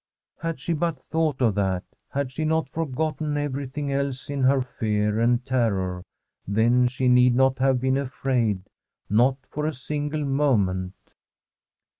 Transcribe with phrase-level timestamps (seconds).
[0.39, 4.59] Had she but thought of that, had she not for gotten everything else in her
[4.59, 6.01] fear and terror,
[6.47, 8.63] then she need not have been afraid,
[9.11, 10.95] not for a single moment.